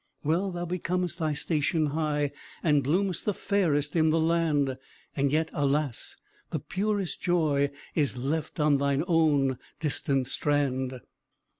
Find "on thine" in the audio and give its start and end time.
8.59-9.03